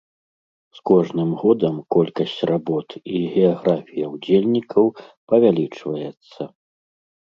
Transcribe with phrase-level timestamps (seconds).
[0.77, 4.93] З кожным годам колькасць работ і геаграфія ўдзельнікаў
[5.29, 6.53] павялічваецца.